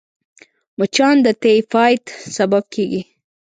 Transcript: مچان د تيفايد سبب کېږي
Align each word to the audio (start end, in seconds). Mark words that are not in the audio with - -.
مچان 0.77 1.15
د 1.25 1.27
تيفايد 1.43 2.03
سبب 2.35 2.63
کېږي 2.73 3.01